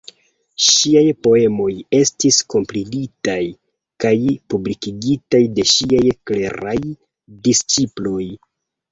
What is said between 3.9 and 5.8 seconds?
kaj publikigitaj de